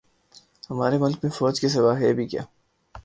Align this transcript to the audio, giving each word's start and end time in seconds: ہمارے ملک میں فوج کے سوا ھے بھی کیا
ہمارے 0.69 0.97
ملک 0.97 1.17
میں 1.23 1.31
فوج 1.31 1.59
کے 1.61 1.69
سوا 1.69 1.93
ھے 1.99 2.13
بھی 2.13 2.27
کیا 2.27 2.41